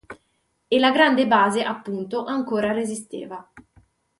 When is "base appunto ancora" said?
1.27-2.71